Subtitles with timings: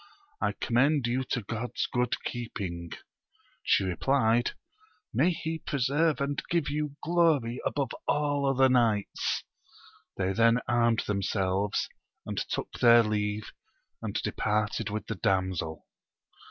[0.41, 2.89] I commend you to God's good keeping,
[3.61, 4.53] she replied:
[5.13, 9.43] may he preserve and give you glory above all other knights!
[10.17, 11.87] They then armed themselves,
[12.25, 13.51] and took their leave,
[14.01, 15.85] and departed with the damsel.